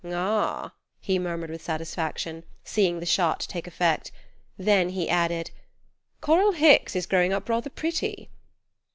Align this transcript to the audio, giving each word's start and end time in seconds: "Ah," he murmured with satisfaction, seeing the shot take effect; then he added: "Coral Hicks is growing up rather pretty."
"Ah," 0.03 0.73
he 0.99 1.19
murmured 1.19 1.51
with 1.51 1.61
satisfaction, 1.61 2.43
seeing 2.63 2.99
the 2.99 3.05
shot 3.05 3.41
take 3.41 3.67
effect; 3.67 4.11
then 4.57 4.89
he 4.89 5.07
added: 5.07 5.51
"Coral 6.21 6.53
Hicks 6.53 6.95
is 6.95 7.05
growing 7.05 7.31
up 7.31 7.47
rather 7.47 7.69
pretty." 7.69 8.31